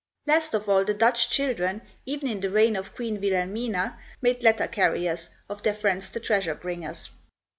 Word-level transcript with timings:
Last 0.25 0.55
of 0.55 0.67
all, 0.67 0.83
the 0.83 0.95
Dutch 0.95 1.29
children, 1.29 1.83
even 2.07 2.27
in 2.27 2.39
the 2.39 2.49
reign 2.49 2.75
of 2.75 2.95
Queen 2.95 3.21
Wilhelmina, 3.21 3.99
made 4.19 4.41
letter 4.41 4.65
carriers 4.67 5.29
of 5.47 5.61
their 5.61 5.75
friends 5.75 6.09
the 6.09 6.19
treasure 6.19 6.55
bringers. 6.55 7.11